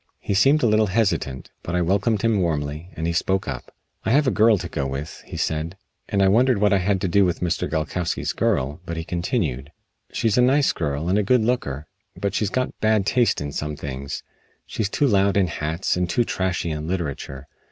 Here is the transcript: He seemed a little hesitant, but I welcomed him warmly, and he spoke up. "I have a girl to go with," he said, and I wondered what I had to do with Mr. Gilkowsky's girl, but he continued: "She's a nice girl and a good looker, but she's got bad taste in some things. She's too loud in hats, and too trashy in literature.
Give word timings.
He 0.19 0.33
seemed 0.33 0.63
a 0.63 0.65
little 0.65 0.87
hesitant, 0.87 1.51
but 1.61 1.75
I 1.75 1.81
welcomed 1.83 2.23
him 2.23 2.41
warmly, 2.41 2.89
and 2.95 3.05
he 3.05 3.13
spoke 3.13 3.47
up. 3.47 3.71
"I 4.03 4.09
have 4.09 4.25
a 4.25 4.31
girl 4.31 4.57
to 4.57 4.67
go 4.67 4.87
with," 4.87 5.21
he 5.27 5.37
said, 5.37 5.77
and 6.09 6.23
I 6.23 6.27
wondered 6.27 6.57
what 6.57 6.73
I 6.73 6.79
had 6.79 6.99
to 7.01 7.07
do 7.07 7.23
with 7.23 7.41
Mr. 7.41 7.69
Gilkowsky's 7.69 8.33
girl, 8.33 8.81
but 8.83 8.97
he 8.97 9.03
continued: 9.03 9.71
"She's 10.11 10.39
a 10.39 10.41
nice 10.41 10.73
girl 10.73 11.07
and 11.07 11.19
a 11.19 11.21
good 11.21 11.43
looker, 11.43 11.85
but 12.19 12.33
she's 12.33 12.49
got 12.49 12.73
bad 12.79 13.05
taste 13.05 13.41
in 13.41 13.51
some 13.51 13.75
things. 13.75 14.23
She's 14.65 14.89
too 14.89 15.05
loud 15.05 15.37
in 15.37 15.45
hats, 15.45 15.95
and 15.95 16.09
too 16.09 16.23
trashy 16.23 16.71
in 16.71 16.87
literature. 16.87 17.47